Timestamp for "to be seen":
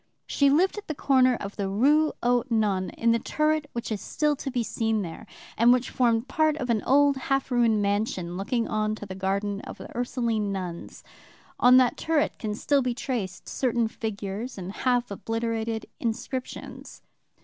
4.37-5.03